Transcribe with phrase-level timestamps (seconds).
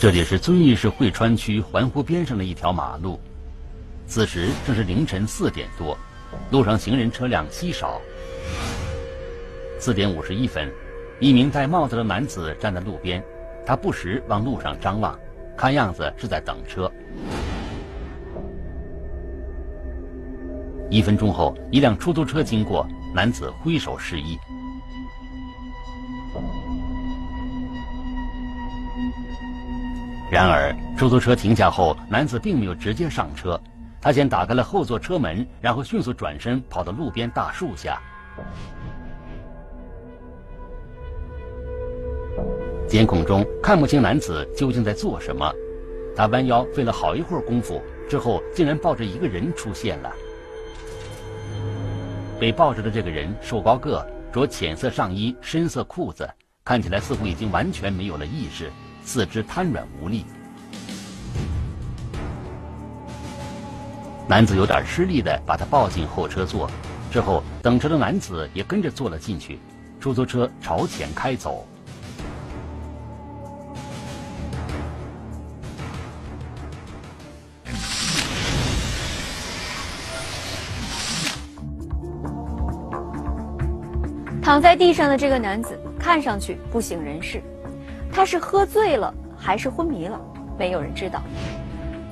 [0.00, 3.18] 这里是遵义市汇川区环湖边上的一条马路，
[4.06, 5.98] 此时正是凌晨四点多，
[6.52, 8.00] 路上行人车辆稀少。
[9.80, 10.70] 四点五十一分，
[11.18, 13.20] 一名戴帽子的男子站在路边，
[13.66, 15.18] 他不时往路上张望，
[15.56, 16.88] 看样子是在等车。
[20.88, 24.38] 一分钟后，一辆出租车经过，男子挥手示意。
[30.30, 33.58] 然而，出租车停下后，男子并没有直接上车，
[33.98, 37.98] 他先打开了后座车门，然后迅速转身跑到路边大树下。
[42.86, 45.50] 监控中看不清男子究竟在做什么，
[46.14, 50.12] 他弯腰费了好一会儿功夫，之后竟然抱着一个人出现了。
[52.38, 56.28] 被抱着的这个人瘦高个，着浅色上衣、深色裤子，
[56.64, 58.70] 看起来似乎已经完全没有了意识。
[59.08, 60.26] 四肢瘫软无力，
[64.28, 66.70] 男子有点吃力的把他抱进后车座，
[67.10, 69.58] 之后等车的男子也跟着坐了进去，
[69.98, 71.66] 出租车朝前开走。
[84.42, 87.42] 躺在地上的这个男子看上去不省人事。
[88.12, 90.20] 他是喝醉了还是昏迷了？
[90.58, 91.22] 没有人知道。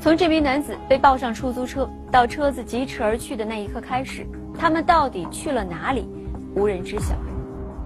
[0.00, 6.08] 从这名男子被抱上出租车到车子疾驰而去的那一刻开始，他们到底去了哪里？
[6.54, 7.14] 无人知晓。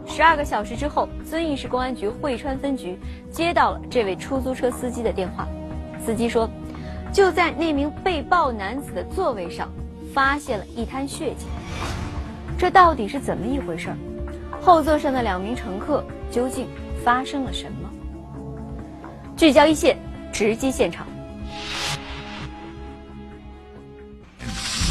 [0.07, 2.99] 十二个小时之后，遵义市公安局汇川分局
[3.31, 5.49] 接到了这位出租车司机的电话。
[6.05, 6.49] 司机说，
[7.13, 9.69] 就在那名被抱男子的座位上，
[10.13, 11.47] 发现了一滩血迹。
[12.59, 13.89] 这到底是怎么一回事？
[14.61, 16.67] 后座上的两名乘客究竟
[17.03, 17.80] 发生了什么？
[19.41, 19.97] 聚焦一线，
[20.31, 21.07] 直击现场。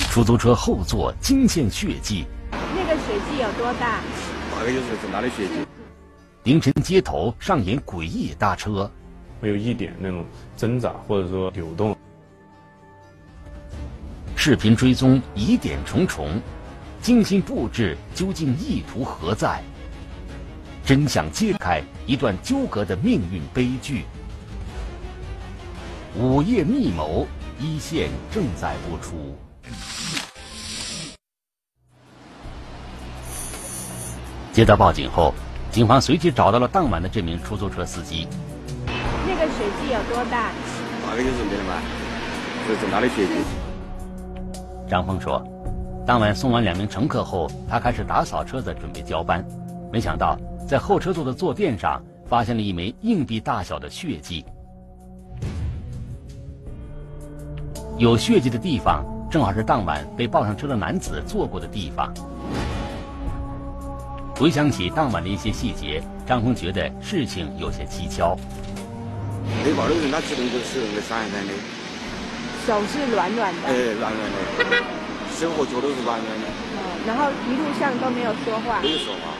[0.10, 2.26] 出租车后座惊现血迹。
[2.52, 4.00] 那个血迹有多大？
[4.56, 5.54] 大概就是很大的血迹。
[6.46, 8.92] 凌晨街头上演诡异搭车，
[9.40, 10.26] 没有一点那种
[10.58, 11.96] 挣扎或者说扭动。
[14.36, 16.42] 视频追踪疑点重重，
[17.04, 19.62] 精心布置究竟意图何在？
[20.84, 24.06] 真相揭开一段纠葛的命运悲剧。
[26.18, 27.28] 午夜密谋，
[27.60, 29.36] 一线正在播出。
[34.52, 35.36] 接到报警后，
[35.72, 38.28] 警方随即找到了当晚的这名出租车司机。
[39.28, 40.50] 那个血迹有多大？
[41.06, 41.80] 大概就是没了嘛，
[42.68, 43.34] 是很大的血迹。
[44.90, 45.48] 张峰说，
[46.08, 49.46] 当晚送完两名乘客后，他开始打扫车子，准备交班。
[49.92, 50.36] 没想到，
[50.68, 54.44] 在后车座的坐垫上发现了一枚硬币大小的血迹。
[58.00, 62.14] 有血迹的地方，正好是当晚被抱上车的男子坐过的地方。
[64.38, 68.38] 回想起当晚的一些细节，张峰觉得事情有些蹊跷。
[69.66, 71.54] 被抱的人他只能就是那个软软的，
[72.66, 74.78] 手是软软的，哎，软软的，
[75.36, 76.48] 手和脚都是软软的。
[77.06, 78.80] 然后一路上都没有说话。
[78.80, 79.34] 没有说话。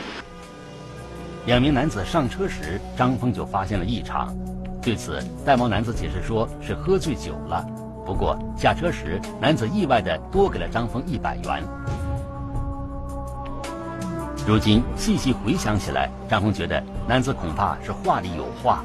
[1.46, 4.36] 两名男子上车时，张峰就发现了异常。
[4.82, 7.64] 对此，戴帽男子解释说是喝醉酒了。
[8.04, 11.62] 不过下车时，男子意外的多给了张峰一百元。
[14.46, 18.82] 如今细细回想起来，张峰觉得男子恐怕是话里有话。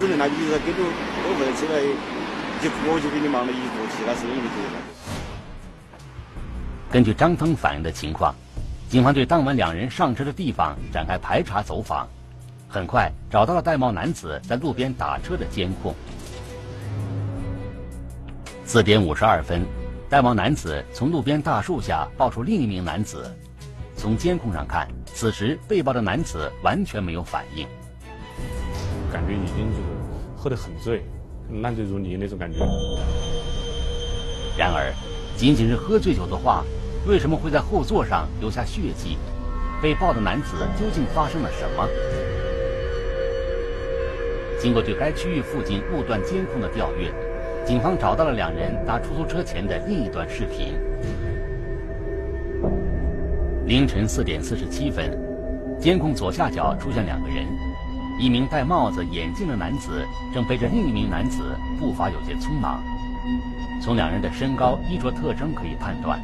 [0.00, 1.74] 那跟着我们起来，
[2.60, 4.76] 就我就给你忙了一桌，其他生意了。
[6.90, 8.34] 根据张峰反映的情况，
[8.88, 12.08] 警方对当晚两人上车的地方展开排查走访，
[12.68, 15.94] 很快找到了戴帽男子在路边打车的监控。
[18.72, 19.66] 四点五十二分，
[20.08, 23.28] 戴帽男子从路边大树下抱出另一名男子。
[23.96, 27.66] 从监控上看，此时被抱的男子完全没有反应，
[29.12, 29.82] 感觉已经就是
[30.36, 31.02] 喝得很醉，
[31.60, 32.60] 烂醉如泥那种感觉。
[34.56, 34.94] 然而，
[35.36, 36.62] 仅仅是喝醉酒的话，
[37.08, 39.18] 为什么会在后座上留下血迹？
[39.82, 41.88] 被抱的男子究竟发生了什么？
[44.60, 47.12] 经过对该区域附近路段监控的调阅。
[47.70, 50.74] 警方找到了两人搭出租车前的另一段视频。
[53.64, 55.16] 凌晨四点四十七分，
[55.78, 57.46] 监控左下角出现两个人，
[58.18, 61.44] 一名戴帽子、眼镜的男子正背着另一名男子，
[61.78, 62.82] 步伐有些匆忙。
[63.80, 66.20] 从两人的身高、衣着特征可以判断，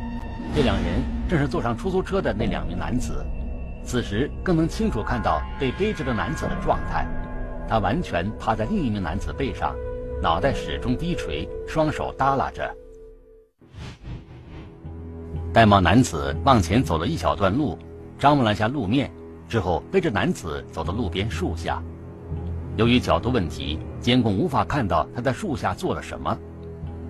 [0.52, 3.24] 这两人正是坐上出租车的那两名男子。
[3.84, 7.06] 此时更能清楚看到被背着的男子的状态，
[7.68, 9.76] 他完全趴在另一名男子背上，
[10.22, 12.74] 脑袋始终低垂，双手耷拉着。
[15.52, 17.78] 戴帽男子往前走了一小段路，
[18.18, 19.10] 张望了下路面，
[19.46, 21.82] 之后背着男子走到路边树下。
[22.76, 26.36] 由于角度问题，监控无法看到他在树下做了什么。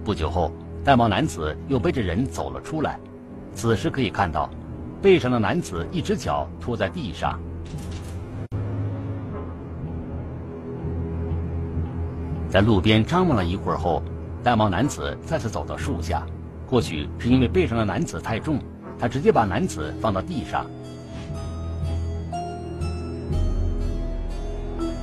[0.04, 0.52] 不久后，
[0.84, 2.98] 戴帽男子又背着人走了出来，
[3.54, 4.50] 此时可以看到，
[5.00, 7.40] 背上的男子一只脚拖在地上。
[12.56, 14.02] 在路边张望了一会儿后，
[14.42, 16.26] 戴帽男子再次走到树下。
[16.66, 18.58] 或许是因为背上的男子太重，
[18.98, 20.64] 他直接把男子放到地上。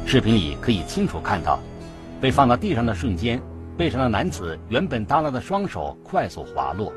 [0.03, 1.59] 视频里可以清楚看到，
[2.19, 3.39] 被放到地上的瞬间，
[3.77, 6.91] 背上的男子原本耷拉的双手快速滑落，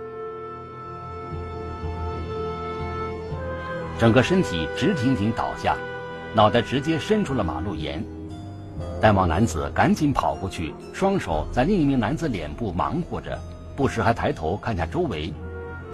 [3.98, 5.76] 整个身体直挺挺倒下，
[6.32, 8.02] 脑袋直接伸出了马路沿。
[8.98, 13.38] 戴帽男子赶紧跑过去，双手在另一名男子脸部忙活着。
[13.76, 15.30] 不时还抬头看下周围，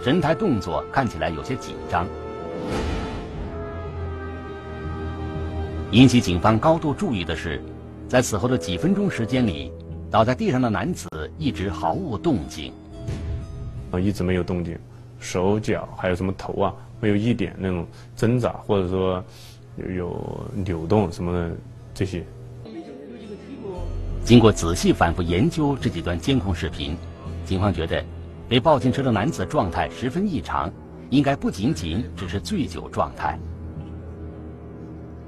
[0.05, 2.07] 神态动作看起来有些紧张。
[5.91, 7.61] 引起警方高度注意的是，
[8.09, 9.73] 在此后的几分钟时间里，
[10.09, 11.09] 倒在地上的男子
[11.39, 12.73] 一直毫无动静，
[13.91, 14.79] 啊，一直没有动静，
[15.19, 17.85] 手脚还有什么头啊，没有一点那种
[18.15, 19.23] 挣扎或者说
[19.77, 20.25] 有
[20.55, 21.51] 扭动什么的
[21.93, 22.25] 这些。
[24.25, 26.97] 经过仔细反复研究这几段监控视频。
[27.45, 28.03] 警方觉得，
[28.49, 30.73] 被抱进车的男子状态十分异常，
[31.11, 33.39] 应该不仅仅只是醉酒状态。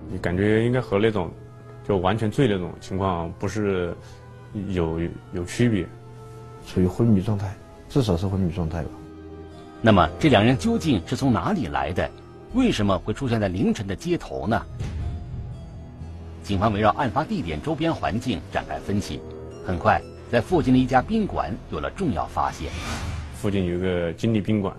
[0.08, 1.28] 你感觉应该和那种
[1.86, 3.94] 就完全醉那种情况不是
[4.68, 5.00] 有
[5.32, 5.84] 有区别，
[6.66, 7.52] 处于昏迷状态，
[7.88, 8.88] 至少是昏迷状态吧。
[9.82, 12.08] 那么这两人究竟是从哪里来的？
[12.54, 14.64] 为什么会出现在凌晨的街头呢？
[16.44, 19.18] 警方围绕案发地点周边环境展开分析，
[19.66, 19.98] 很快。
[20.30, 22.70] 在附近的一家宾馆有了重要发现。
[23.34, 24.76] 附近有一个金利宾馆，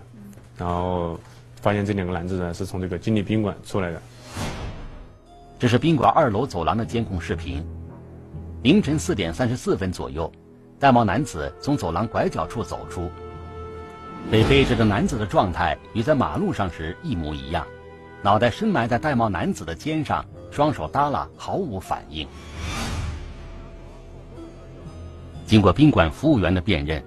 [0.57, 1.19] 然后
[1.61, 3.99] 发现这两个男子呢是从这个金利宾馆出来的。
[5.57, 7.65] 这是宾馆二楼走廊的监控视频。
[8.61, 10.31] 凌晨四点三十四分左右，
[10.79, 13.09] 戴帽男子从走廊拐角处走出。
[14.29, 17.65] 被背着的男子的状态与在马路上时一模一样，
[18.21, 22.25] 脑袋深埋在戴帽男子的肩上，双手耷拉，毫无反应。
[25.45, 27.03] 经过宾馆服务员的辨认，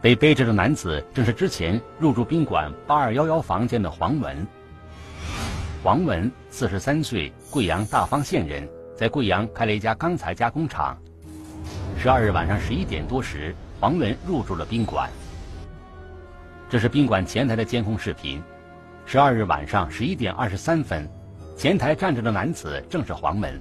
[0.00, 4.46] 被背着的男子正是之前入住宾馆八二幺幺房间的黄文。
[5.84, 8.66] 黄文四十三岁，贵阳大方县人，
[8.96, 10.96] 在贵阳开了一家钢材加工厂。
[11.98, 15.10] 十二日晚上十一点多时，黄文入住了宾馆。
[16.70, 18.42] 这是宾馆前台的监控视频。
[19.04, 21.06] 十二日晚上十一点二十三分，
[21.56, 23.60] 前台站着的男子正是黄文。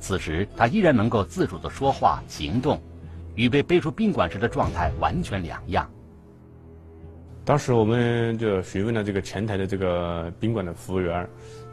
[0.00, 2.80] 此时他依然能够自主的说话、行动。
[3.36, 5.88] 与被背出宾馆时的状态完全两样。
[7.44, 11.26] 当时我们就询问了这个前台的这个宾馆的服务员，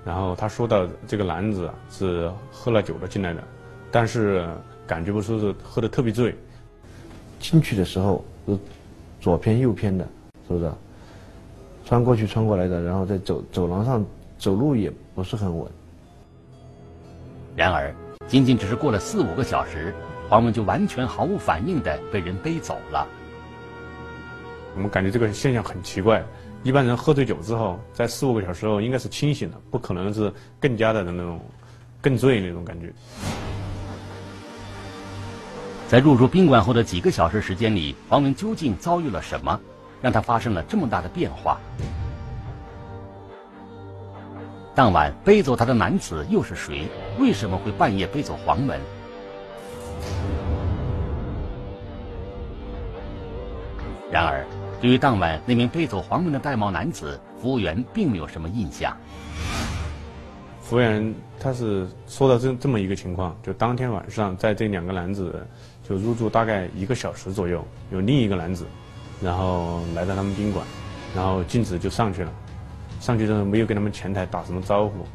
[0.05, 3.43] 然后他说到这个男子是喝了酒了进来的，
[3.91, 4.47] 但是
[4.85, 6.33] 感觉不出是喝的特别醉。
[7.39, 8.57] 进去的时候是
[9.19, 10.07] 左偏右偏的，
[10.47, 10.71] 是不是？
[11.85, 14.05] 穿过去穿过来的，然后在走走廊上
[14.37, 15.69] 走路也不是很稳。
[17.55, 17.93] 然而，
[18.27, 19.93] 仅仅只是过了四五个小时。
[20.29, 23.07] 黄文就完全毫无反应的被人背走了。
[24.75, 26.21] 我们感觉这个现象很奇怪，
[26.63, 30.29] 一般人喝醉酒之后，在四五个小时后应该是清醒的，不可能是
[30.59, 31.39] 更加的那种
[32.01, 32.91] 更醉那种感觉。
[35.87, 39.57] 在入住宾馆后的几个小时时间里，黄文究竟遭遇了什么，
[40.01, 41.57] 让他发生了这么大的变化？
[44.77, 46.87] 当晚背走他的男子又是谁？
[47.17, 48.79] 为什么会半夜背走黄文？
[54.11, 54.45] 然而，
[54.79, 58.95] 对于当晚那名背走黄文的戴帽男子，服务员并没有什么印象。
[60.61, 65.43] 服务员他是说到这这么一个情况，就当天晚上在这两个男子
[65.89, 68.67] 就入住大概一个小时左右，有另一个男子，
[69.23, 70.63] 然后来到他们宾馆，
[71.15, 72.31] 然后径直就上去了，
[72.99, 75.05] 上去之后没有跟他们前台打什么招呼，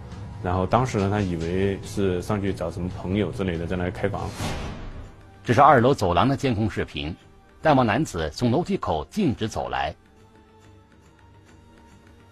[0.43, 4.29] 然后当时呢他以为是上去找什么朋友之类的在那开房。
[5.45, 7.15] 这是二楼走廊的监控视频。
[7.61, 9.95] 戴帽男子从楼梯口径直走来，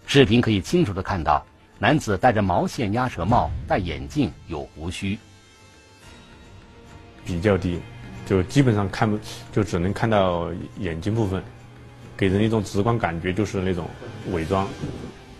[0.05, 1.41] 视频可以清楚的看到，
[1.79, 5.17] 男子戴着毛线鸭舌帽，戴眼镜，有胡须，
[7.23, 7.79] 比较低，
[8.25, 9.17] 就基本上看不，
[9.53, 11.41] 就只能看到眼睛部分，
[12.17, 13.87] 给人一种直观感觉就是那种
[14.33, 14.67] 伪装，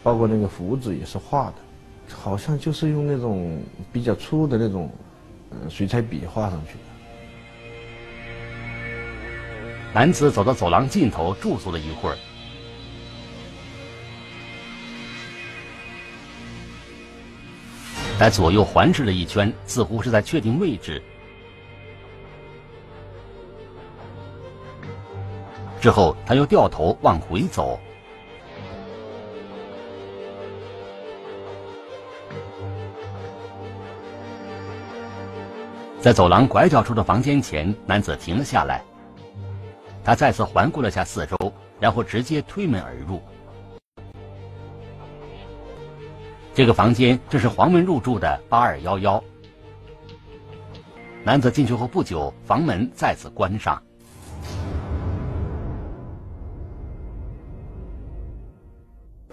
[0.04, 1.56] 包括那个胡子也是画的，
[2.16, 3.62] 好像就是用那种
[3.94, 4.90] 比较粗的那种
[5.52, 6.80] 呃水彩笔画上去的。
[9.94, 12.18] 男子走到走廊尽头驻足了一会儿，
[18.18, 21.02] 在左右环视了一圈，似乎是在确定位置。
[25.82, 27.80] 之后，他又掉头往回走。
[36.02, 38.84] 在走廊拐角处的房间前，男子停了下来。
[40.04, 43.22] 他再次环顾了下四周，然后直接推门而入。
[46.56, 49.24] 这个房间正是黄文入住的八二幺幺。
[51.24, 53.80] 男子进去后不久，房门再次关上。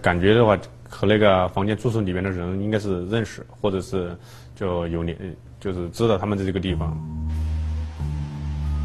[0.03, 0.55] 感觉的话，
[0.99, 4.19] 和那个房间住宿里面的人应该是认识，或者是
[4.57, 5.17] 就有联，
[5.61, 6.99] 就是知道他们在这个地方。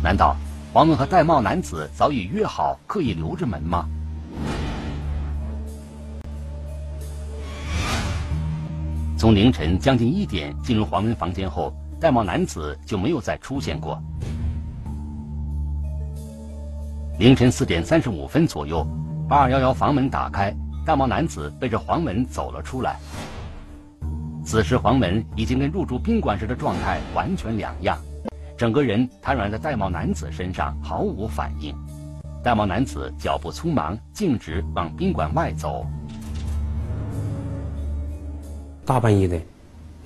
[0.03, 0.35] 难道
[0.71, 3.89] 黄文和戴帽男子早已约好，刻意留着门吗？
[9.17, 13.99] 从凌晨将近一点进入黄文房间后，戴帽男子就没有再出现过。
[17.17, 18.87] 凌晨四点三十五分左右，
[19.27, 20.55] 八二幺幺房门打开。
[20.85, 22.99] 戴帽男子背着黄文走了出来。
[24.45, 27.97] 此时黄文已经跟入住宾馆时的状态完全两样，
[28.57, 31.73] 整个人瘫软在戴帽男子身上，毫无反应。
[32.43, 35.85] 戴帽男子脚步匆忙，径直往宾馆外走。
[38.85, 39.41] 大半夜的，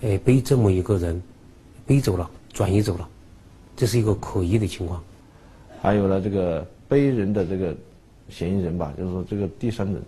[0.03, 1.19] 哎，背这么一个人，
[1.88, 3.10] 背走了，转移走了，
[3.75, 5.03] 这是一个可疑的情况。
[5.81, 7.75] 还有呢，这个背人的这个
[8.29, 10.00] 嫌疑人吧，就是说这个第三人。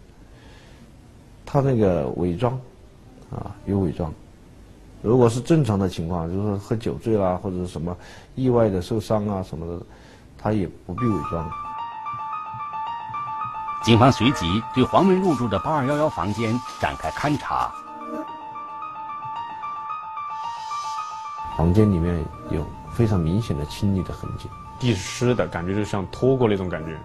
[1.52, 2.54] 他那个伪装，
[3.32, 4.14] 啊，有伪装。
[5.02, 7.98] 如果是正常的情况，就是说喝酒醉啦，或者是什么
[8.36, 9.84] 意外的受伤啊什么的，
[10.38, 11.52] 他也不必伪装。
[13.84, 17.72] 警方随即对黄文入住的八二幺幺房间展开勘查。
[21.58, 24.48] 房间里面有非常明显的清理的痕迹，
[24.80, 26.96] 地湿的感觉就像拖过那种感觉。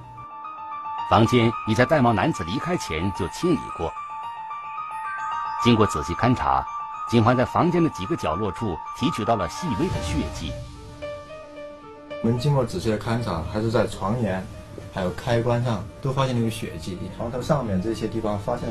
[1.09, 3.91] 房间已在戴帽男子离开前就清理过。
[5.65, 6.63] 经过仔细勘查，
[7.11, 10.53] 警方在房间的几个角落处提取到了细微的血迹。
[12.23, 14.47] 我们经过仔细的勘查，还是在床沿、
[14.93, 16.99] 还有开关上都发现了有血迹。
[17.17, 18.69] 床头上面这些地方发现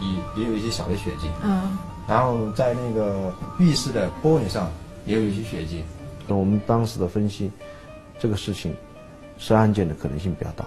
[0.00, 1.30] 也也有一些小的血迹。
[1.44, 1.78] 嗯。
[2.08, 4.68] 然后在那个浴室的玻璃上
[5.06, 5.84] 也有一些血迹。
[6.26, 7.52] 那我们当时的分析，
[8.18, 8.76] 这个事情
[9.38, 10.64] 是案件的可能性比较大。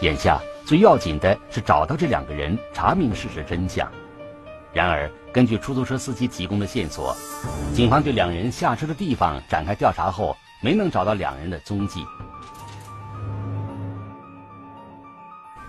[0.00, 0.40] 眼下。
[0.66, 3.90] 最要紧的是找到这两个人，查明事实真相。
[4.72, 7.14] 然而，根据出租车司机提供的线索，
[7.74, 12.04] 警方对两人下车的地方展开调查后，没能找到两人的踪迹。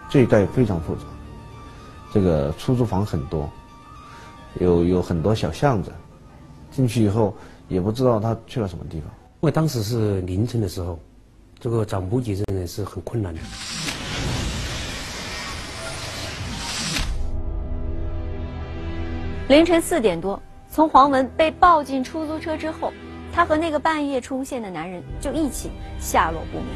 [0.09, 1.01] 这一带非常复杂，
[2.13, 3.51] 这个出租房很多，
[4.61, 5.91] 有有很多小巷子，
[6.71, 7.35] 进去以后
[7.67, 9.09] 也不知道他去了什么地方。
[9.41, 10.97] 因为当时是凌晨的时候，
[11.59, 13.41] 这个找目击证人是很困难的。
[19.47, 22.91] 凌晨四点多，从黄文被抱进出租车之后，
[23.31, 26.67] 他和那个半夜出现的男人就一起下落不明。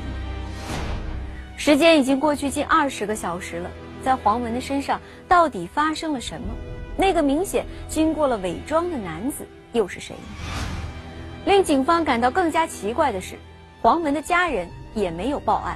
[1.58, 3.72] 时间已经过去近二十个小时了，
[4.04, 6.48] 在黄文的身上到底发生了什么？
[6.96, 10.14] 那个明显经过了伪装的男子又是谁？
[11.46, 13.36] 令警方感到更加奇怪的是，
[13.82, 15.76] 黄文的家人也没有报案。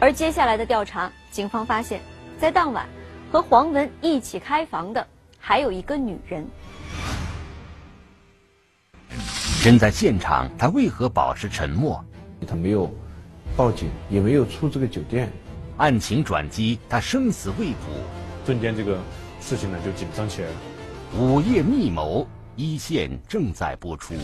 [0.00, 2.02] 而接下来的调查，警方发现，
[2.38, 2.86] 在当晚
[3.32, 5.06] 和黄文一起开房的。
[5.48, 6.44] 还有一个女人，
[9.62, 12.04] 身在现场，他为何保持沉默？
[12.48, 12.92] 他没有
[13.56, 15.30] 报警，也没有出这个酒店。
[15.76, 17.76] 案情转机，他生死未卜。
[18.44, 18.98] 瞬间，这个
[19.40, 20.54] 事情呢就紧张起来了。
[21.16, 22.26] 午夜密谋，
[22.56, 24.14] 一线正在播出。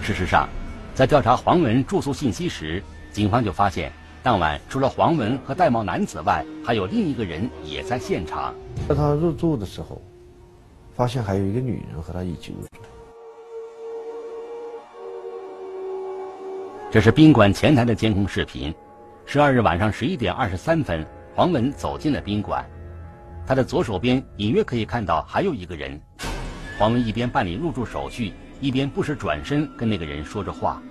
[0.00, 0.48] 事实上，
[0.94, 2.80] 在调查黄文住宿信息时，
[3.10, 3.92] 警方就发现。
[4.26, 8.52] 当晚，除了黄文和戴帽男子外，还有另一个人也在现场。
[8.88, 10.02] 在他入住的时候，
[10.96, 12.68] 发现还有一个女人和他一起入住。
[16.90, 18.74] 这是宾馆前台的监控视频。
[19.26, 22.68] 十二日晚上十一点二十三分，黄文走进了宾馆，
[23.46, 26.00] 他的左手边隐约可以看到还有一个人。
[26.80, 30.82] 黄文一边办理入住手续，一边不时转身跟那个人说着话。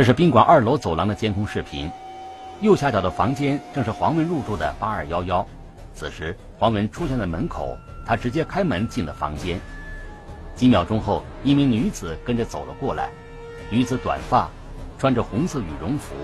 [0.00, 1.90] 这是宾馆二楼走廊的监控视频。
[2.62, 5.46] 右下角的房间正是黄文入住的八二幺幺。
[5.92, 7.76] 此时，黄文出现在门口，
[8.06, 9.60] 他直接开门进了房间。
[10.54, 13.10] 几秒钟后，一名女子跟着走了过来。
[13.68, 14.48] 女子短发，
[14.96, 16.14] 穿着红色羽绒服。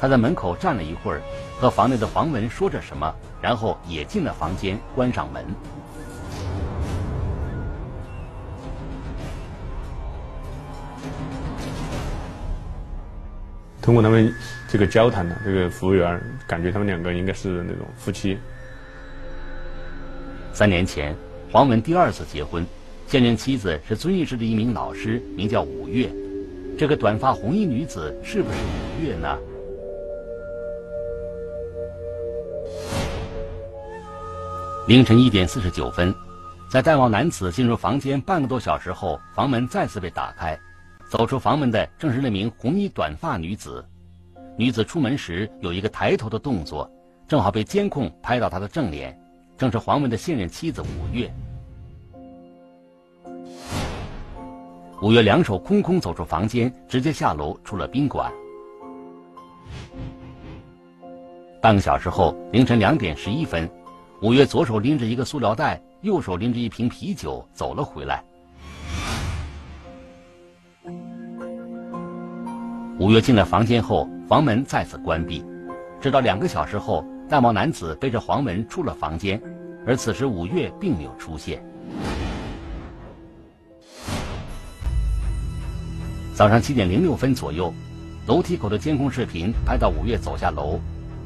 [0.00, 1.22] 她在门口站了一会儿，
[1.60, 5.46] 和房内的黄文说着什么，然后也进了房间，关上门。
[13.86, 14.34] 通过他们
[14.66, 18.36] 这个交谈呢，这个服务员感觉他们两个应该是那种夫妻。
[20.52, 21.14] 三年前，
[21.52, 22.66] 黄文第二次结婚，
[23.06, 26.10] 现任妻子是遵义市的一名老师，名叫五月。
[26.76, 29.38] 这个短发红衣女子是不是五月呢？
[34.88, 36.12] 凌晨一点四十九分，
[36.68, 40.58] 在带望男子进入房间半个多小时后，房门再次被打开。
[41.08, 43.84] 走出房门的正是那名红衣短发女子，
[44.56, 46.90] 女子出门时有一个抬头的动作，
[47.28, 49.16] 正好被监控拍到她的正脸，
[49.56, 51.32] 正是黄文的现任妻子五月。
[55.00, 58.32] 五月两手空空走出房间，直接下楼出了宾馆。
[61.62, 63.70] 半个小时后，凌晨两点十一分，
[64.22, 68.24] 五月左手拎着一个塑料袋，右手拎着一瓶啤酒走了回来。
[73.06, 75.44] 五月进了房间后，房门再次关闭。
[76.00, 79.40] 直到两个小时后，戴帽男子背着黄文出了房间，
[79.86, 81.64] 而此时五月并没有出现。
[86.34, 87.72] 早上七点零六分左右，
[88.26, 90.80] 楼梯口的监控视频拍到五月走下楼，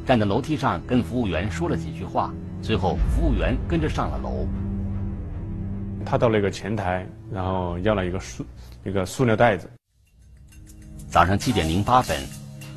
[0.04, 4.46] 站在楼梯上跟服务员说了几句话，随后服务员跟着上了楼。
[6.04, 8.44] 他到了一个前台，然后要了一个塑
[8.84, 9.66] 一个塑料袋子。
[11.10, 12.24] 早上七点零八分，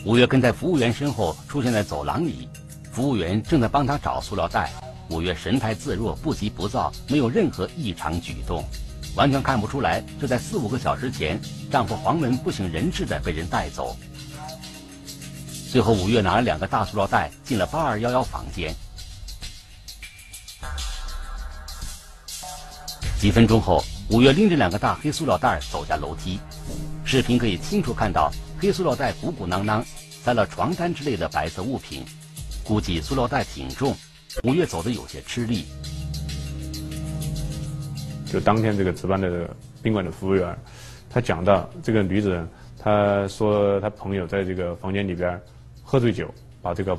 [0.04, 2.50] 五月跟在服务员身后出现在走廊里，
[2.92, 4.72] 服务员正在帮他找塑料袋。
[5.10, 8.66] 五月神态自若，不急不躁，没有任何异常举动，
[9.16, 11.40] 完全看不出来就在四五个小时前，
[11.72, 13.96] 丈夫黄文不省人事的被人带走。
[15.72, 18.74] 最后，五月拿了两个大塑料袋进了八二幺幺房间。
[23.20, 26.40] 几分钟后，五月拎着两个大黑塑料袋走下楼梯。
[27.14, 32.04] 视频可以清楚看到，黑塑料袋鼓鼓囊囊，塞了床单之类的白色物品，
[32.64, 33.96] 估计塑料袋挺重。
[34.46, 35.64] 五月走的有些吃力。
[38.26, 39.48] 就当天这个值班的
[39.84, 40.58] 宾馆的服务员，
[41.08, 42.44] 他讲到这个女子，
[42.80, 45.40] 她说她朋友在这个房间里边
[45.84, 46.98] 喝醉酒，把这个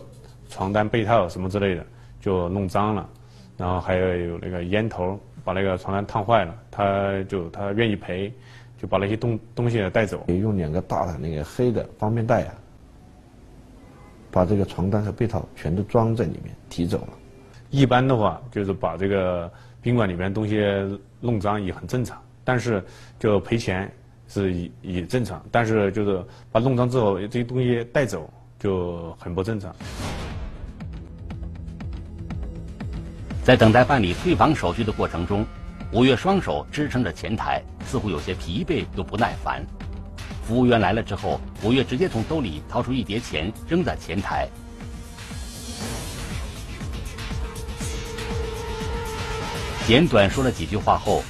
[0.48, 1.84] 床单、被套什么之类的
[2.20, 3.08] 就弄脏了，
[3.56, 8.32] 然后还有那个烟头把那个床单烫坏了，他就他愿意赔。
[8.84, 12.54] 就把那些东东西带走，用两个大的那个黑的方便袋啊，
[14.30, 17.08] 把这个床单和被套全都装在里面提走了。
[17.70, 20.62] 一般的话，就是把这个宾馆里面东西
[21.18, 22.84] 弄脏也很正常，但是
[23.18, 23.90] 就赔钱
[24.28, 29.74] 是也也正常，但是就是把弄脏之后这些东西带走就很不正常。
[33.42, 35.42] 在等待办理退房手续的过程中。
[35.94, 39.64] 五月双手支撑着前台，似乎有些疲惫又不耐烦。
[40.44, 44.48] 服务员来了之后，五月直接从兜里掏出一叠钱扔在前台。
[49.86, 51.22] 简短说了几句话后，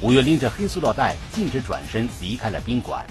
[0.00, 3.04] 五月拎着黑塑料袋径直转身离开了宾馆。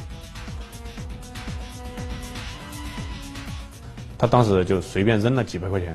[4.17, 5.93] 他当时就随便扔了几百块钱，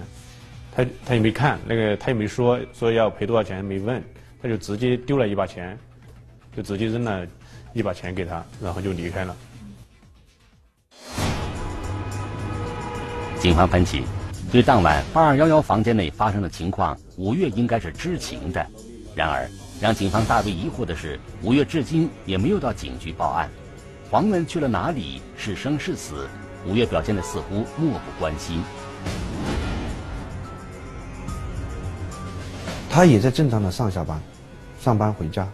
[0.70, 4.04] 他他也没看那个，他也没说说要赔多少钱，没问。
[4.42, 5.78] 他就直接丢了一把钱，
[6.56, 7.26] 就直接扔了
[7.72, 9.36] 一把钱给他，然后就离开了。
[13.38, 14.02] 警方分析，
[14.50, 18.66] 对当晚八二幺幺房间内发生的情况，五月应该是知情的。
[19.14, 19.48] 然而，
[19.80, 23.48] 让警方大为疑惑的是，五月至今也没有到警局报案。
[24.10, 25.20] 黄文去了哪里？
[25.36, 26.28] 是生是死？
[26.66, 28.62] 五月表现的似乎漠不关心。
[32.96, 34.18] 他也在正常的上下班，
[34.80, 35.46] 上班回家，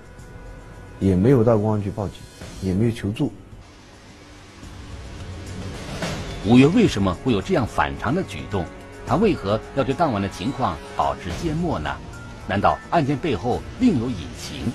[1.01, 2.19] 也没有到公安局报警，
[2.63, 3.33] 也没有求助。
[6.47, 8.65] 五月为什么会有这样反常的举动？
[9.05, 11.91] 他为何要对当晚的情况保持缄默呢？
[12.47, 14.73] 难道案件背后另有隐情？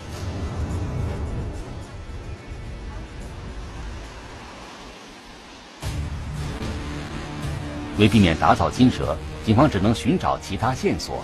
[7.97, 11.23] 为避免打草惊蛇，警方只能寻找其他线索。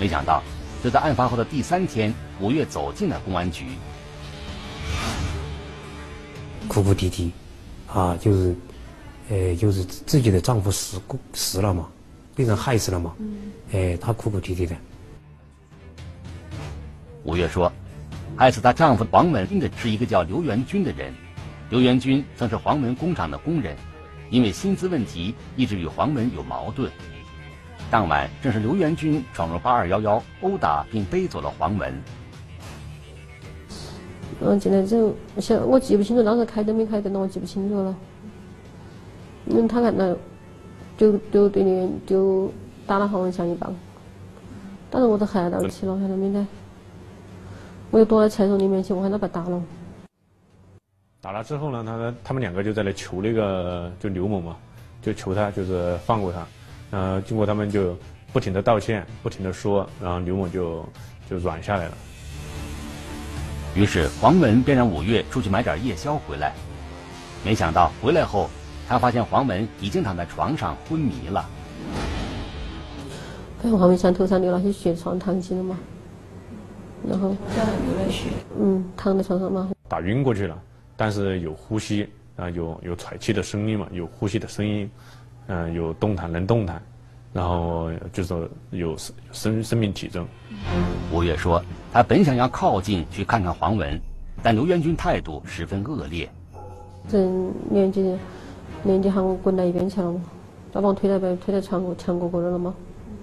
[0.00, 0.42] 没想到。
[0.82, 3.66] 就在案发后的第三天，五月走进了公安局，
[6.68, 7.30] 哭哭啼啼，
[7.86, 8.56] 啊，就是，
[9.28, 11.88] 呃，就是自己的丈夫死过死了嘛，
[12.34, 13.14] 被人害死了嘛，
[13.72, 14.74] 哎，她哭哭啼啼的。
[17.24, 17.70] 吴越说，
[18.34, 21.12] 害死她丈夫黄文的是一个叫刘元军的人。
[21.68, 23.76] 刘元军曾是黄文工厂的工人，
[24.30, 26.90] 因为薪资问题一直与黄文有矛盾。
[27.90, 31.92] 当晚正是刘元军闯入八二幺幺，殴打并背走了黄文。
[34.40, 37.94] 嗯，进来之后，想我记不清楚当时开灯没开灯了，我记不清楚了。
[39.46, 40.16] 因为，他看到
[40.96, 42.50] 就就对你就
[42.86, 43.74] 打了黄文祥一棒，
[44.88, 46.46] 当时我都吓到起了，吓到没得。
[47.90, 49.60] 我就躲在厕所里面去，我喊他别打了。
[51.20, 54.56] 打了之后呢，他他们两个就在那求那个就刘某嘛，
[55.02, 56.46] 就求他就是放过他。
[56.90, 57.96] 呃，经过他们就
[58.32, 60.84] 不停的道歉，不停的说，然后刘某就
[61.28, 61.92] 就软下来了。
[63.74, 66.52] 于是黄文便让五月出去买点夜宵回来，
[67.44, 68.50] 没想到回来后，
[68.88, 71.48] 他发现黄文已经躺在床上昏迷了。
[73.58, 75.78] 发现黄文山头上流了些血，床躺起了嘛。
[77.08, 77.36] 然后流
[77.96, 80.60] 了血，嗯，躺在床上嘛，打晕过去了，
[80.96, 84.90] 但是有呼吸啊，有有喘气的声音嘛，有呼吸的声音，
[85.52, 86.80] 嗯，有动弹能动弹，
[87.32, 88.96] 然后就是有
[89.32, 90.24] 生生命体征。
[91.12, 91.60] 吴越说，
[91.92, 94.00] 他本想要靠近去看看黄文，
[94.44, 96.30] 但刘元军态度十分恶劣。
[97.10, 98.16] 人年纪
[98.84, 100.22] 年纪喊我滚到一边去了嘛，
[100.72, 102.72] 把我推到被推到墙墙角角了嘛，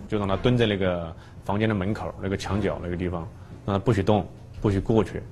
[0.10, 3.26] 就让他蹲在那个房间的门口那个墙角那个地方。
[3.66, 4.28] 让他，不许动，
[4.60, 5.24] 不许过去。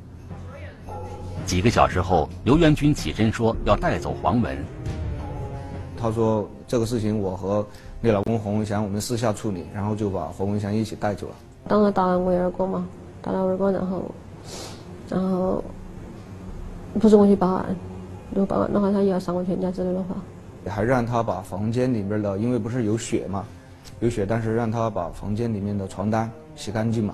[1.45, 4.57] 几个小时后，刘元军起身说要带走黄文。
[5.97, 7.65] 他说这个事情我和
[8.01, 11.35] 你老公洪文祥我们私下处理，然后就把洪文祥一起带走了。
[11.67, 12.87] 当时打完我一耳光嘛，
[13.21, 14.03] 打了耳光，然后，
[15.09, 15.63] 然后，
[16.99, 17.65] 不是我去报案，
[18.31, 20.15] 如果报案的话，他也要杀我全家之类的话。
[20.67, 23.45] 还让他把房间里面的，因为不是有血嘛，
[23.99, 27.13] 有血，但是让他把房间里面的床单洗干净嘛。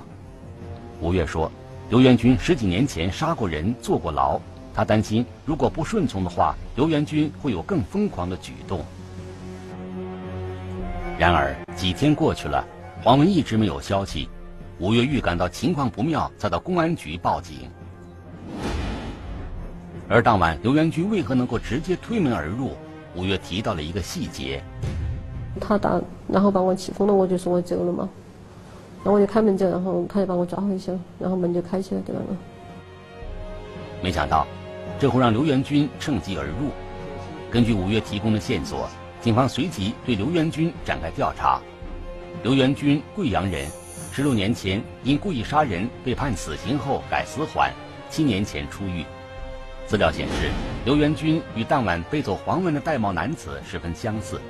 [1.01, 1.51] 吴越说
[1.89, 4.39] ：“刘元军十几年前杀过人，坐过牢。
[4.73, 8.79] 他担心，如果不顺从的话，刘元军会有更疯狂的举动。”
[11.17, 12.65] 然而几天过去了，
[13.03, 14.27] 黄文一直没有消息。
[14.79, 17.69] 五月预感到情况不妙，才到公安局报警。
[20.09, 22.71] 而当晚，刘元军为何能够直接推门而入？
[23.15, 24.63] 五月提到了一个细节：
[25.59, 28.09] 他打，然后把我气疯了，我就说我走了嘛。
[29.03, 32.21] 然后我就开门走，然后他就把我抓回去了，然后门就开起来，对吧？
[34.01, 34.47] 没想到，
[34.99, 36.71] 这会让刘元军趁机而入。
[37.51, 38.89] 根据五月提供的线索，
[39.21, 41.61] 警方随即对刘元军展开调查。
[42.41, 43.69] 刘元军，贵阳人，
[44.11, 47.71] 十六年前因故意杀人被判死刑后改死缓，
[48.09, 49.05] 七年前出狱。
[49.85, 50.49] 资料显示，
[50.85, 54.41] 刘元军与当晚背走黄文的戴帽男子十分相似。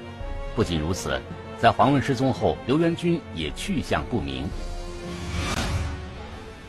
[0.55, 1.19] 不仅如此。
[1.59, 4.49] 在黄文失踪后，刘元军也去向不明。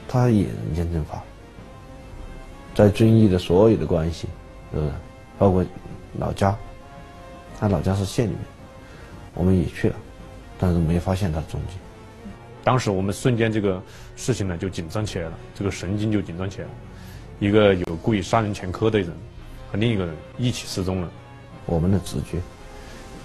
[0.07, 1.23] 他也人间蒸发，
[2.75, 4.29] 在遵义的所有的关系，
[4.71, 4.93] 是不是？
[5.39, 5.65] 包括
[6.19, 6.55] 老家，
[7.63, 8.41] 他老家是县里面，
[9.35, 9.95] 我们也去了，
[10.59, 11.77] 但是没发现他的踪迹。
[12.65, 13.81] 当时我们瞬间这个
[14.17, 16.71] 事情呢就紧张起来了，这个神经就紧张起来了。
[17.39, 19.13] 一个有故意杀人前科的人
[19.71, 21.09] 和另一个人一起失踪了，
[21.65, 22.41] 我们的直觉，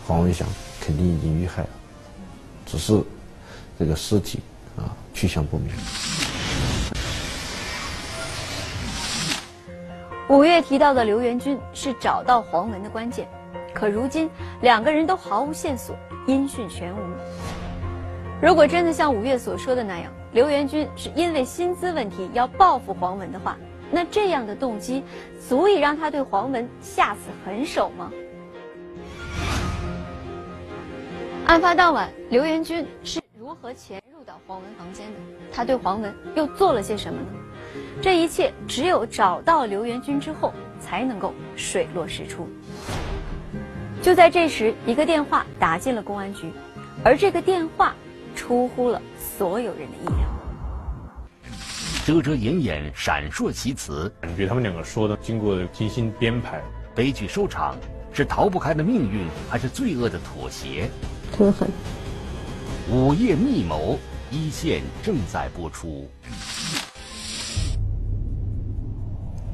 [0.05, 0.47] 黄文祥。
[0.79, 1.69] 肯定已经遇害了，
[2.63, 3.01] 只是
[3.79, 4.39] 这个尸体
[4.75, 5.67] 啊去向不明。
[10.29, 13.27] 五月提到的刘元军是找到黄文的关键，
[13.77, 14.27] 可如今
[14.61, 16.97] 两个人都毫无线索，音讯全无。
[18.41, 23.55] 如果真的像五月所说的那样，刘元军是因为薪资问题要报复黄文的话，
[23.91, 25.03] 那这样的动机
[25.47, 28.11] 足以让他对黄文下此狠手吗？
[31.45, 35.19] 案发当晚，刘元军是如何潜入到黄文房间的？
[35.53, 37.27] 他对黄文又做了些什么呢？
[38.01, 42.47] 这一切只有找到刘元军之后，才能够水落石出。
[44.01, 46.51] 就在这时，一个电话打进了公安局，
[47.03, 47.93] 而这个电话
[48.35, 49.01] 出乎了
[49.37, 50.27] 所有人的意料。
[52.05, 56.61] 遮遮掩掩，闪烁其词，感觉他们两个说的经过精心编排，
[56.95, 57.75] 悲剧收场，
[58.13, 60.89] 是逃不开的命运，还是罪恶的妥协？
[61.35, 61.67] 特狠！
[62.89, 63.99] 午夜密谋，
[64.31, 66.09] 一线正在播出。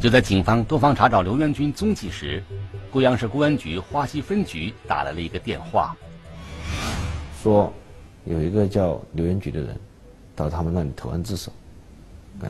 [0.03, 2.43] 就在警方多方查找刘元军踪迹时，
[2.91, 5.95] 贵阳市公安局花溪分局打来了一个电话，
[7.41, 7.71] 说
[8.25, 9.79] 有一个叫刘元举的人
[10.35, 11.49] 到他们那里投案自首，
[12.41, 12.49] 呃，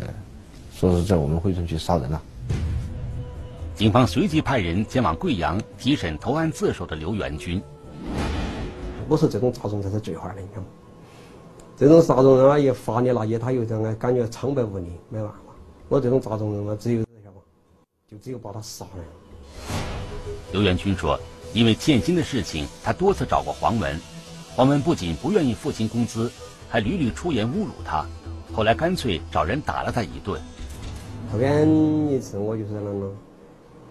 [0.74, 2.20] 说是在我们惠城区杀人了。
[3.76, 7.62] 警方随即派人前往贵阳提审投案自首的刘元军。
[9.08, 10.68] 我说这种杂种才是最坏的，你看嘛，
[11.78, 15.36] 这种杂种人啊，一发你那夜，他又这样感觉苍白无力，没办法。
[15.88, 17.04] 我这种杂种人嘛，只有
[18.14, 19.04] 就只有把他杀了。
[20.52, 21.20] 刘元军说
[21.52, 24.00] ：“因为欠薪的事情，他多次找过黄文，
[24.56, 26.32] 黄文不仅不愿意付清工资，
[26.70, 28.06] 还屡屡出言侮辱他，
[28.54, 30.40] 后来干脆找人打了他一顿。
[31.32, 31.68] 后边
[32.12, 33.12] 一次我就是啷个，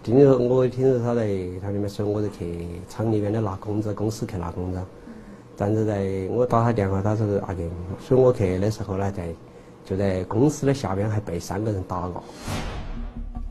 [0.01, 1.27] 听说我听说他在
[1.61, 4.81] 他里面说我在去厂里面的拿工资，公司去拿工资。
[5.57, 7.69] 但是在我打他电话，他说那个
[8.07, 9.35] 说我去的时候呢，在
[9.83, 12.23] 就在公司的下边还被三个人打了。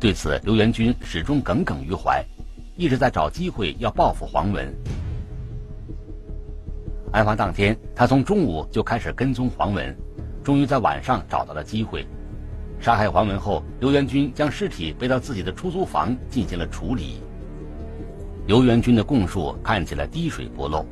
[0.03, 2.25] 对此，刘元军始终耿耿于怀，
[2.77, 4.67] 一直在找机会要报复黄文。
[7.13, 9.97] 案发当天，他从中午就开始跟踪黄文，
[10.43, 12.05] 终于在晚上找到了机会。
[12.81, 17.23] 杀害黄文后，刘元军将尸体背到自己的出租房进行了处理。
[18.49, 20.85] 刘元军的供述看起来滴水不漏。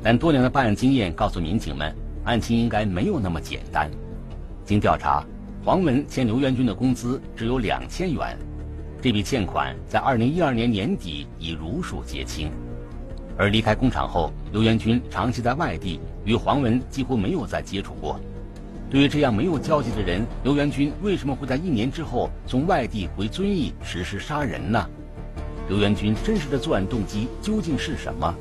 [0.00, 3.90] 但多年的办案经验告诉民警们，案情应该没有那么简单。
[4.64, 5.24] 经调查，
[5.64, 8.36] 黄文欠刘元军的工资只有两千元，
[9.00, 12.50] 这笔欠款在二零一二年年底已如数结清。
[13.38, 18.20] 而离开工厂后，刘元军长期在外地，与黄文几乎没有再接触过。
[18.90, 24.86] 对于这样没有交集的人，刘元军为什么会在一年之后从外地回遵义实施杀人呢？
[25.70, 28.34] 刘元军真实的作案动机究竟是什么？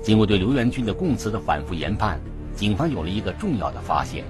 [0.00, 2.20] 经过对刘元军的供词的反复研判，
[2.54, 4.24] 警方有了一个重要的发现：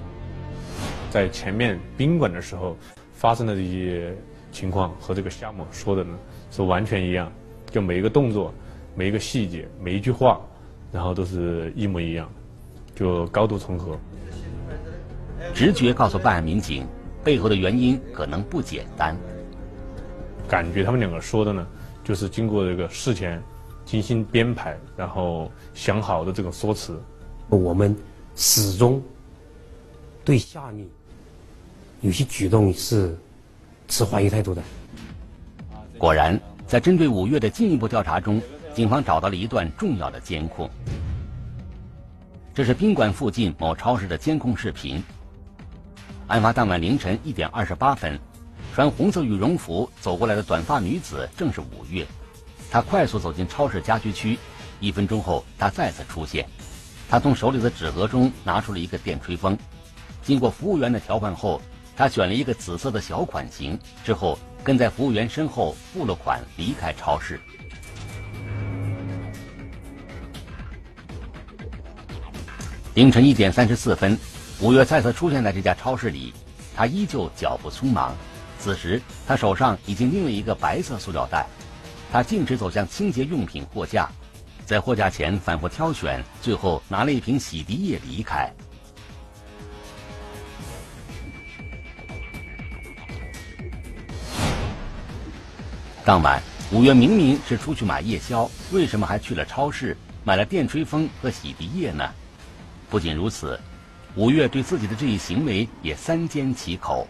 [1.11, 2.75] 在前面宾馆的时候
[3.13, 4.17] 发生的这些
[4.51, 6.17] 情况和这个夏某说的呢
[6.49, 7.31] 是完全一样，
[7.69, 8.51] 就每一个动作、
[8.95, 10.41] 每一个细节、每一句话，
[10.91, 12.27] 然后都是一模一样，
[12.95, 13.95] 就高度重合。
[15.53, 16.87] 直觉告诉办案民警，
[17.23, 19.15] 背后的原因可能不简单。
[20.47, 21.67] 感觉他们两个说的呢，
[22.03, 23.39] 就是经过这个事前。
[23.83, 27.01] 精心编排，然后想好的这个说辞，
[27.49, 27.93] 我们
[28.35, 29.01] 始终
[30.23, 30.87] 对夏丽
[32.01, 33.15] 有些举动是
[33.87, 34.63] 持怀疑态度的。
[35.99, 38.41] 果然，在针对五月的进一步调查中，
[38.73, 40.67] 警方找到了一段重要的监控。
[42.55, 45.01] 这是宾馆附近某超市的监控视频。
[46.25, 48.19] 案发当晚凌晨一点二十八分，
[48.73, 52.05] 穿红色羽绒服走过来的短发女子正是五月。
[52.71, 54.39] 她快速走进超市家居区，
[54.79, 56.47] 一分钟后，她再次出现。
[57.07, 59.55] 她从手里的纸盒中拿出了一个电吹风，
[60.23, 61.61] 经过服务员的调换后，
[61.95, 67.39] 他选了一个紫色的小款型，之后跟在服务员身后付了款，离开超市。
[72.95, 74.17] 凌晨一点三十四分，
[74.59, 76.33] 五月再次出现在这家超市里，
[76.75, 78.15] 他依旧脚步匆忙，
[78.59, 81.47] 此时他手上已经拎了一个白色塑料袋。
[82.11, 84.09] 他径直走向清洁用品货架，
[84.65, 88.51] 在货架前反复挑选，最后拿了一瓶洗涤液离开。
[96.03, 102.09] 当晚，五月明明是出去买夜宵，为什么还去了超市买了电吹风和洗涤液呢？
[102.89, 103.59] 不仅如此，
[104.15, 107.07] 五月对自己的这一行为也三缄其口。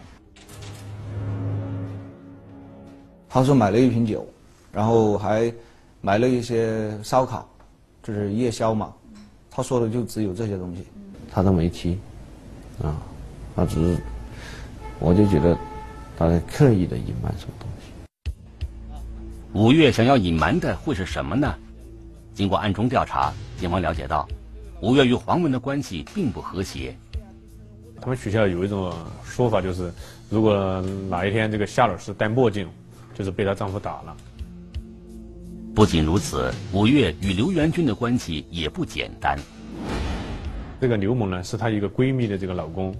[3.29, 4.27] 他说买了一瓶酒。
[4.73, 5.53] 然后还
[5.99, 7.45] 买了一些烧烤，
[8.01, 8.93] 就是夜宵嘛。
[9.49, 10.85] 他说的就只有这些东西，
[11.29, 11.99] 他都没提，
[12.81, 12.95] 啊，
[13.53, 14.01] 他只是，
[14.97, 15.57] 我就觉得
[16.17, 17.70] 他在刻意的隐瞒什么东西。
[19.53, 21.53] 五月想要隐瞒的会是什么呢？
[22.33, 24.25] 经过暗中调查，警方了解到，
[24.81, 26.95] 五月与黄文的关系并不和谐。
[27.99, 28.93] 他们学校有一种
[29.25, 29.91] 说法，就是
[30.29, 32.65] 如果哪一天这个夏老师戴墨镜，
[33.13, 34.15] 就是被她丈夫打了。
[35.75, 39.37] 不仅如此，五月与刘元军的关系也不简单。
[40.79, 42.95] 这个刘某呢，是她一个闺蜜的这个老公。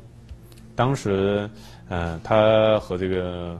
[0.76, 1.50] 当时，
[1.88, 3.60] 嗯，她和这个，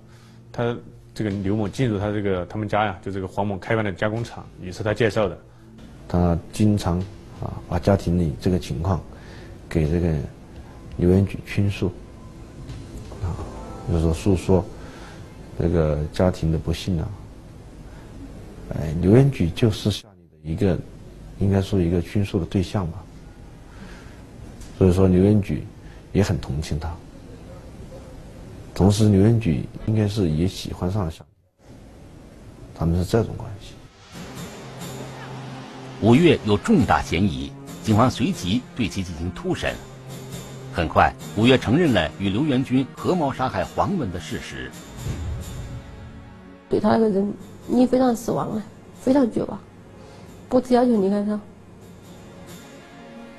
[0.52, 0.76] 她
[1.14, 5.38] 这个刘某进入他这个他们家呀，就这个黄某开办的加工厂，也是他介绍的。
[6.08, 7.00] 他经常
[7.42, 9.02] 啊，把家庭里这个情况
[9.70, 10.14] 给这个
[10.98, 11.92] 刘元举倾诉，
[13.24, 13.36] 啊，
[13.92, 14.66] 就说诉说
[15.60, 17.10] 这个家庭的不幸啊。
[18.76, 20.80] 哎，刘元举就是夏丽的一个，
[21.40, 23.04] 应该说一个倾诉的对象吧。
[24.78, 25.64] 所以说，刘元举
[26.14, 26.90] 也很同情他。
[28.82, 31.24] 同时，刘元举应该是也喜欢上了小，
[32.74, 33.76] 他们是这种关系。
[36.02, 39.76] 五月有重大嫌疑，警方随即对其进行突审。
[40.74, 44.72] 很快，五月承认了与刘元军合谋杀害黄文的事实。
[46.68, 47.32] 对他那个人
[47.70, 48.64] 已经非常失望了，
[49.00, 49.60] 非常绝望。
[50.50, 51.40] 我只要求离开他。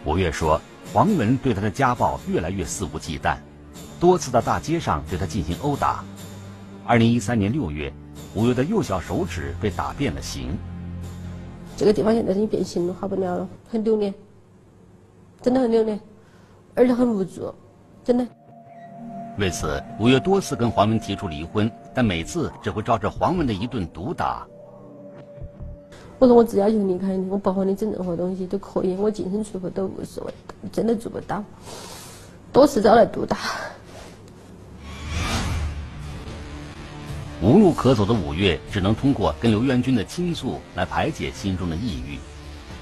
[0.04, 0.60] 五月说，
[0.92, 3.36] 黄文对他的家暴越来越肆无忌惮，
[4.02, 6.02] 多次到大街上对他进行殴打。
[6.84, 7.92] 二零一三年六月，
[8.34, 10.58] 吴越的右小手指被打变了形。
[11.76, 14.12] 这个地方现在已经变形了，好不了了，很丢脸，
[15.40, 16.00] 真的很丢脸，
[16.74, 17.54] 而且很无助，
[18.02, 18.26] 真的。
[19.38, 24.44] 为此，吴越多次跟黄文提出离婚，但每次只会照着黄文的一顿毒打。
[26.18, 30.34] 我说我只要求离开你，我不和你争任何东西都可以，我净身出户都无所谓，
[30.72, 31.44] 真的做不到，
[32.52, 33.38] 多次招来毒打。
[37.42, 42.16] 无路可走的五月，只能通过跟刘元军的倾诉来排解心中的抑郁，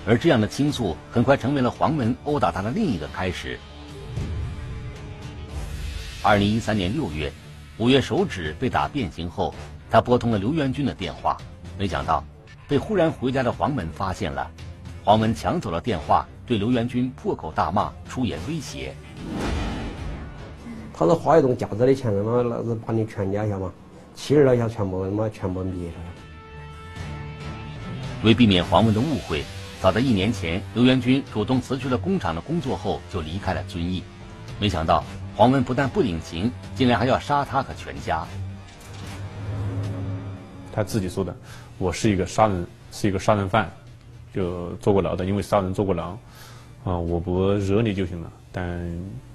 [0.07, 3.59] 而这样的倾诉很快成为了黄文殴打他的另一个开始。
[6.23, 7.33] 二零一三年六月，
[7.79, 9.55] 五月手指被打变形后，
[9.90, 11.38] 他拨通了刘元军的电话，
[11.79, 12.23] 没想到
[12.68, 14.46] 被忽然回家的黄文发现了，
[15.03, 18.94] 黄文抢走了电话，对刘元军破口大骂，出言威胁。
[20.92, 23.73] 他是花一种价值的钱，他妈老子把你全家下嘛。
[24.20, 25.94] 妻儿老小全部他妈全部灭了。
[28.22, 29.42] 为避免黄文的误会，
[29.80, 34.04] 早在一年前，刘元军主动辞去了工厂的工作后就离开了遵义。
[34.61, 35.02] 没想到
[35.35, 38.26] 黄文不但不领情，竟然还要杀他和全家。
[40.70, 41.35] 他自己说的
[41.78, 43.72] ：“我是一个杀人，是一个杀人犯，
[44.35, 46.11] 就坐过牢的，因为杀人坐过牢。
[46.85, 48.87] 啊，我不惹你就行了，但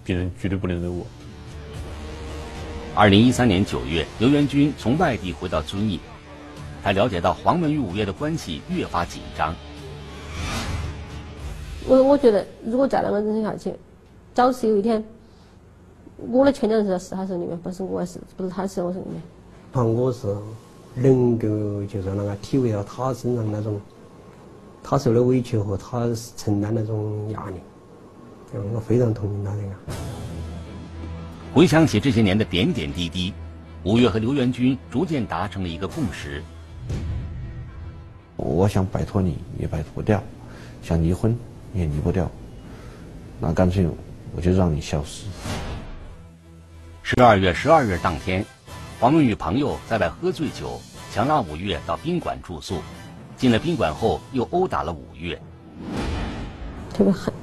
[0.03, 1.05] 别人绝对不能惹我。”
[2.97, 5.99] 二零一三年九月，刘元军从外地回到遵义，
[6.81, 9.53] 他了解到黄文与五月的关系越发紧张。
[11.85, 13.73] 我我觉得，如果再那么忍下去，
[14.33, 15.03] 早是有一天，
[16.31, 19.21] 我的全家人是死他手里面，不是我是不是他死我手里面。
[19.73, 20.33] 怕我是
[20.93, 21.47] 能够
[21.87, 23.77] 就是那个体会到他身上那种，
[24.81, 27.55] 他受的委屈和他承担那种压力，
[28.73, 29.69] 我非常同情他那个。
[31.55, 33.33] 回想起这些年的点点滴滴，
[33.83, 36.43] 五月和刘元军逐渐达成了一个共识。
[38.35, 40.21] 我想摆脱你也摆脱不掉，
[40.83, 41.33] 想离婚
[41.73, 42.29] 也离不掉，
[43.39, 43.87] 那干脆
[44.35, 45.27] 我就让你消失。
[47.03, 48.45] 十二月十二日当天，
[48.99, 50.81] 黄文与朋友在外喝醉酒，
[51.13, 52.81] 强拉五月到宾馆住宿。
[53.37, 55.41] 进了宾馆后，又殴打了五月，
[56.93, 57.33] 特别狠，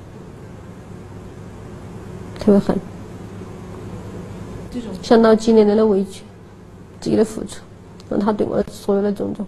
[2.38, 2.78] 特别狠。
[5.02, 6.22] 想到几年来的委屈，
[7.00, 7.60] 自己的付出，
[8.08, 9.46] 让他对我所有的种种，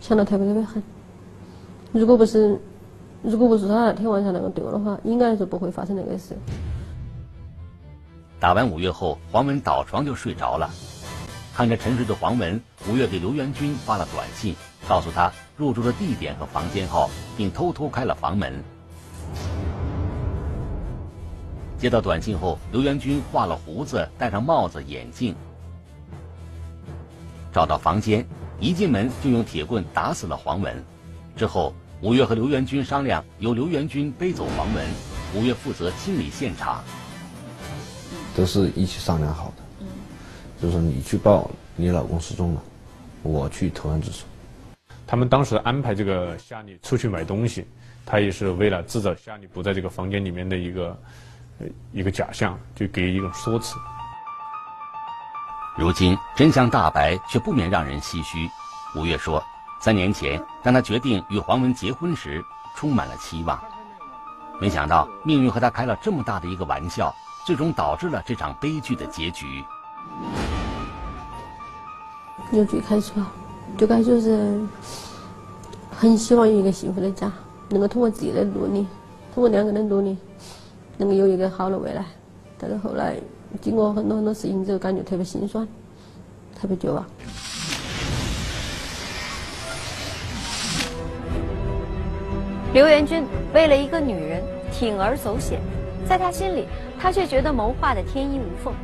[0.00, 0.82] 想的特别特别狠。
[1.92, 2.58] 如果不是，
[3.22, 6.36] 如果不是他那天晚上那个对我的话，应该是不会发生那个事。
[8.38, 10.70] 打完五月后，黄文倒床就睡着了。
[11.54, 12.60] 看着沉睡的黄文，
[12.90, 14.54] 五月给刘元军发了短信，
[14.86, 18.62] 告诉他入住的地点和房间号，并偷偷开了房门。
[21.78, 25.34] 接到短信后，刘元军画了胡子，戴上帽子、眼镜，
[27.52, 28.26] 找到房间，
[28.58, 30.82] 一进门就用铁棍打死了黄文。
[31.36, 34.86] 之后，五月和刘元军商量，由刘元军背走黄文，
[35.34, 36.82] 五月负责清理现场。
[38.34, 39.86] 都是一起商量好的，
[40.60, 42.62] 就是说你去报你老公失踪了，
[43.22, 44.24] 我去投案自首。
[45.06, 47.66] 他们当时安排这个夏丽出去买东西，
[48.06, 50.98] 他也是为了制造夏丽不在这个房间里面的一个。
[51.92, 53.76] 一个假象，就给一种说辞。
[55.78, 58.50] 如今真相大白，却不免让人唏嘘。
[58.94, 59.42] 吴越说，
[59.80, 62.42] 三年前当他决定与黄文结婚时，
[62.74, 63.62] 充满了期望，
[64.58, 67.14] 没想到命运和他开了这么大的一个玩笑，
[67.46, 69.62] 最终导致了这场悲剧的结局。
[72.52, 73.12] 由最开始，
[73.76, 74.66] 最开始是
[75.90, 77.30] 很希望有一个幸福的家，
[77.68, 78.86] 能够通过自己的努力，
[79.34, 80.16] 通过两个人的努力。
[80.98, 82.04] 能够有一个好的未来，
[82.58, 83.16] 但是后来
[83.60, 85.66] 经过很多很多事情之后，感觉特别心酸，
[86.58, 87.04] 特别绝望。
[92.72, 93.24] 刘元军
[93.54, 94.42] 为了一个女人
[94.72, 95.60] 铤而走险，
[96.06, 96.66] 在他心里，
[96.98, 98.74] 他却觉得谋划的天衣无缝。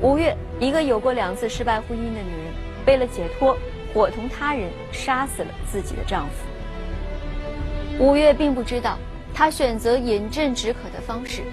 [0.00, 2.52] 五月，一个有过两次失败婚姻的女人，
[2.86, 3.56] 为了解脱，
[3.92, 8.04] 伙同他人杀死了自己的丈夫。
[8.04, 8.96] 五月并不知道。
[9.38, 11.44] 他选择饮鸩止渴的方式，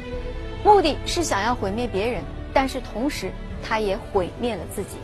[0.64, 3.32] 目的是想要毁灭别人，但是同时，
[3.62, 4.98] 他也毁灭了自己。